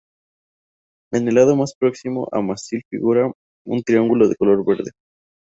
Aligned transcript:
En 1.13 1.27
el 1.27 1.35
lado 1.35 1.55
más 1.55 1.75
próximo 1.75 2.27
al 2.31 2.43
mástil 2.43 2.81
figura 2.89 3.31
un 3.67 3.83
triángulo 3.83 4.27
de 4.27 4.35
color 4.35 4.65
verde. 4.65 4.89